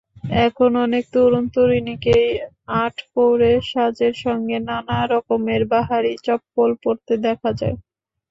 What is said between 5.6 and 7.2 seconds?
বাহারি চপ্পল পরতে